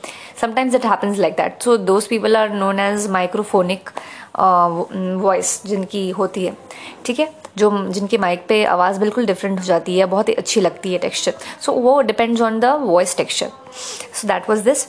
Sometimes 0.41 0.75
it 0.75 0.85
happens 0.85 1.19
like 1.19 1.33
that 1.37 1.61
so 1.63 1.77
those 1.77 2.07
people 2.07 2.37
are 2.37 2.53
known 2.53 2.79
as 2.79 3.07
microphonic 3.11 3.89
voice 5.23 5.61
जिनकी 5.65 6.09
होती 6.11 6.45
है। 6.45 6.57
ठीक 7.05 7.19
है? 7.19 7.31
जो 7.57 7.71
जिनकी 7.87 8.17
माइक 8.17 8.45
पे 8.49 8.63
आवाज़ 8.65 8.99
बिल्कुल 8.99 9.25
डिफरेंट 9.25 9.59
हो 9.59 9.65
जाती 9.65 9.97
है 9.97 10.05
बहुत 10.05 10.29
ही 10.29 10.33
अच्छी 10.33 10.61
लगती 10.61 10.93
है 10.93 10.97
टेक्स्चर 10.99 11.33
सो 11.61 11.71
so, 11.71 11.77
वो 11.77 12.01
depends 12.01 12.41
on 12.41 12.59
the 12.59 12.65
voice 12.81 13.15
texture 13.17 13.49
so 14.13 14.27
that 14.27 14.49
was 14.49 14.63
this 14.63 14.87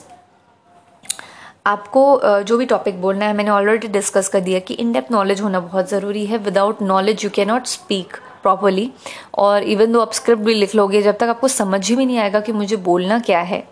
आपको 1.65 2.19
जो 2.43 2.57
भी 2.57 2.65
टॉपिक 2.65 3.01
बोलना 3.01 3.25
है, 3.25 3.33
मैंने 3.33 3.49
ऑलरेडी 3.51 3.87
डिस्कस 3.89 4.27
कर 4.27 4.39
दिया 4.41 4.59
कि 4.59 4.73
इन 4.73 4.91
डेप्थ 4.93 5.11
नॉलेज 5.11 5.41
होना 5.41 5.59
बहुत 5.59 5.89
ज़रूरी 5.89 6.25
है। 6.25 6.37
Without 6.39 6.81
knowledge 6.81 7.23
you 7.23 7.29
cannot 7.47 7.65
speak 7.67 8.17
properly 8.43 8.91
और 9.35 9.63
इवन 9.63 9.91
दो 9.91 10.01
आप 10.01 10.11
स्क्रिप्ट 10.13 10.43
भी 10.43 10.53
लिख 10.53 10.75
लोगे, 10.75 11.01
जब 11.01 11.17
तक 11.17 11.27
आपको 11.29 11.47
समझ 11.47 11.87
ही 11.89 11.95
भी 11.95 12.05
नहीं 12.05 12.17
आएगा 12.19 12.39
कि 12.39 12.51
मुझे 12.51 12.75
बोलना 12.77 13.19
क्या 13.19 13.39
है 13.41 13.63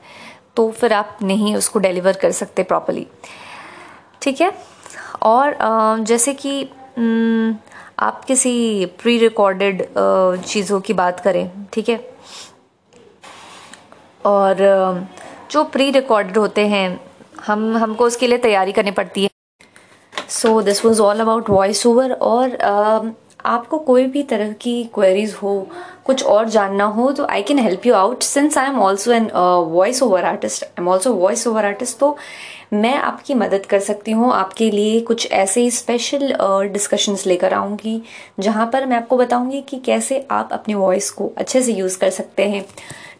तो 0.55 0.69
फिर 0.71 0.93
आप 0.93 1.17
नहीं 1.23 1.55
उसको 1.55 1.79
डिलीवर 1.79 2.13
कर 2.13 2.31
सकते 2.31 2.63
प्रॉपरली 2.63 3.07
ठीक 4.21 4.41
है? 4.41 4.51
और 5.23 5.57
जैसे 6.01 6.33
कि 6.35 6.63
आप 7.99 8.23
किसी 8.25 8.85
प्री 9.01 9.17
रिकॉर्डेड 9.19 9.85
चीज़ों 10.45 10.79
की 10.81 10.93
बात 10.93 11.19
करें, 11.19 11.49
ठीक 11.73 11.89
है? 11.89 11.99
और 14.25 14.55
जो 15.51 15.63
प्री 15.63 15.89
रिकॉर्डेड 15.91 16.37
होते 16.37 16.67
हैं 16.67 16.99
हम 17.47 17.77
हमको 17.77 18.05
उसके 18.05 18.27
लिए 18.27 18.37
तैयारी 18.37 18.71
करनी 18.71 18.91
पड़ती 18.91 19.23
है। 19.23 19.29
So 20.29 20.61
this 20.61 20.85
was 20.85 21.01
all 21.01 21.19
about 21.19 21.49
voice 21.49 21.85
over 21.87 22.11
और 22.11 22.49
uh, 22.49 23.11
आपको 23.45 23.79
कोई 23.79 24.05
भी 24.05 24.23
तरह 24.23 24.51
की 24.51 24.83
क्वेरीज 24.83 25.33
हो 25.33 25.67
कुछ 26.05 26.23
और 26.25 26.49
जानना 26.49 26.85
हो 26.85 27.11
तो 27.11 27.25
I 27.25 27.43
can 27.43 27.59
help 27.59 27.85
you 27.85 27.93
out 27.93 28.23
since 28.23 28.57
I 28.57 28.69
am 28.69 28.79
also 28.81 29.11
an 29.11 29.29
voice 29.67 30.01
over 30.03 30.25
artist 30.25 30.63
I 30.63 30.81
am 30.81 30.87
also 30.89 31.13
voice 31.13 31.47
over 31.47 31.65
artist 31.65 31.97
तो 31.99 32.15
मैं 32.73 32.93
आपकी 32.95 33.33
मदद 33.33 33.65
कर 33.69 33.79
सकती 33.79 34.11
हूँ। 34.11 34.31
आपके 34.33 34.69
लिए 34.71 34.99
कुछ 35.01 35.31
ऐसे 35.31 35.61
ही 35.61 35.71
स्पेशल 35.71 36.33
डिस्कशंस 36.73 37.25
लेकर 37.27 37.53
आऊँगी, 37.53 38.01
जहाँ 38.39 38.65
पर 38.73 38.85
मैं 38.85 38.97
आपको 38.97 39.17
बताऊँगी 39.17 39.61
कि 39.61 39.77
कैसे 39.85 40.25
आप 40.31 40.49
अपनी 40.53 40.73
वॉइस 40.73 41.09
को 41.11 41.31
अच्छे 41.37 41.61
से 41.61 41.73
यूज़ 41.73 41.97
कर 41.99 42.09
सकते 42.09 42.43
हैं। 42.43 42.65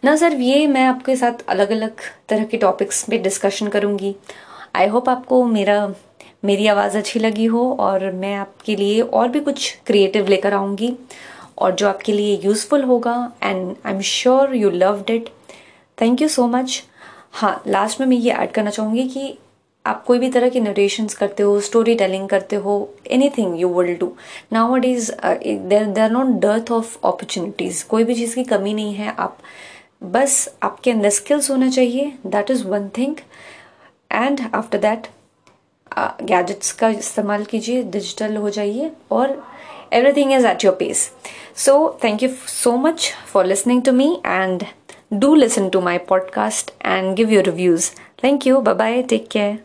ना 0.04 0.14
सर, 0.16 0.32
ये 0.32 0.66
मैं 0.66 0.84
आपके 0.86 1.16
साथ 1.16 1.44
अलग 1.48 1.70
अलग 1.72 2.00
तरह 2.28 2.44
के 2.44 2.56
टॉपिक्स 2.56 3.02
पे 3.04 3.18
डिस्कशन 3.18 3.68
करूँगी। 3.68 4.14
आई 4.76 4.86
होप 4.86 5.08
आपको 5.08 5.44
मेरा, 5.44 5.88
मेरी 6.44 6.66
आवाज़ 6.66 6.98
अच्छी 6.98 7.20
लगी 7.20 7.44
हो, 7.46 7.70
और 7.80 8.10
मैं 8.12 8.34
आपके 8.36 8.76
लिए 8.76 9.00
और 9.00 9.28
भी 9.28 9.40
कुछ 9.40 9.76
क्रिएटिव 9.86 10.28
लेकर 10.28 10.54
आऊँगी। 10.54 10.94
और 11.58 11.74
जो 11.74 11.88
आपके 11.88 12.12
लिए 12.12 12.40
यूज़फुल 12.44 12.82
होगा 12.84 13.16
and 13.42 13.74
I 13.86 13.92
am 13.92 14.00
sure 14.00 14.54
you 14.56 14.70
loved 14.70 15.10
it 15.10 15.28
thank 16.00 16.22
you 16.22 16.28
so 16.28 16.46
much 16.46 16.82
हाँ 17.32 17.62
लास्ट 17.66 18.00
में 18.00 18.06
मैं 18.06 18.16
ये 18.16 18.32
ऐड 18.32 18.52
करना 18.52 18.70
चाहूँगी 18.70 19.08
कि 19.08 19.36
आप 19.84 20.04
कोई 20.04 20.18
भी 20.18 20.28
तरह 20.30 20.48
के 20.48 20.60
नरेशंस 20.60 21.14
करते 21.14 21.42
हो 21.42 21.58
स्टोरी 21.60 21.94
टेलिंग 21.94 22.28
करते 22.28 22.56
हो 22.56 22.74
anything 23.38 23.60
you 23.60 23.68
will 23.74 23.94
do 23.96 24.12
now 24.52 24.72
what 24.74 24.84
is 24.84 25.10
there 25.12 26.00
are 26.00 26.10
not 26.10 26.26
dearth 26.42 26.70
of 26.72 26.96
opportunities 26.98 27.84
कोई 27.88 28.04
भी 28.04 28.14
चीज़ 28.14 28.34
की 28.34 28.44
कमी 28.44 28.74
नहीं 28.74 28.94
है, 28.94 29.14
आप, 29.18 29.38
बस 30.04 30.48
आपके 30.62 30.90
अंदर 30.90 31.10
स्किल्स 31.10 31.50
होना 31.50 31.68
चाहिए 31.70 32.12
that 32.26 32.50
is 32.50 32.66
one 32.68 32.88
thing 32.98 33.16
and 34.10 34.40
after 34.54 34.78
that 34.78 35.06
gadgets 36.22 36.72
का 36.72 36.88
इस्तेमाल 36.88 37.44
कीजिए 37.44 37.82
डिजिटल 37.82 38.36
हो 38.36 38.50
जाइए, 38.50 38.90
और 39.10 39.42
everything 40.00 40.32
is 40.32 40.44
at 40.44 40.62
your 40.62 40.72
pace. 40.72 41.12
So 41.54 41.92
thank 42.04 42.22
you 42.22 42.36
so 42.46 42.76
much 42.76 43.12
for 43.34 43.44
listening 43.44 43.82
to 43.84 43.92
me 43.92 44.20
and 44.24 44.66
do 45.26 45.34
listen 45.34 45.70
to 45.70 45.80
my 45.80 45.98
podcast 45.98 46.70
and 46.80 47.16
give 47.16 47.30
your 47.30 47.44
reviews. 47.44 47.92
Thank 48.18 48.44
you. 48.46 48.60
Bye 48.60 48.74
bye 48.74 49.02
take 49.02 49.30
care. 49.30 49.60